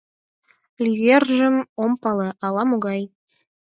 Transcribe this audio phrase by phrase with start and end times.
[0.83, 3.01] «Льевыржым» ом пале, ала-могай.